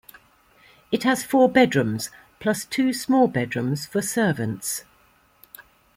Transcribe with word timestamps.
It 0.91 1.03
has 1.03 1.23
four 1.23 1.47
bedrooms, 1.47 2.09
plus 2.39 2.65
two 2.65 2.91
small 2.91 3.27
bedrooms 3.27 3.85
for 3.85 4.01
servants. 4.01 4.83